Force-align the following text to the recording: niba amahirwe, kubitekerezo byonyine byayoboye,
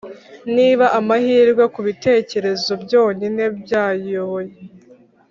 niba 0.55 0.85
amahirwe, 0.99 1.63
kubitekerezo 1.73 2.71
byonyine 2.83 3.43
byayoboye, 3.61 4.53